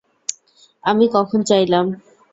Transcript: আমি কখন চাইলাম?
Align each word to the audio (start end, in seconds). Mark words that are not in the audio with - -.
আমি 0.83 1.05
কখন 1.15 1.39
চাইলাম? 1.49 1.85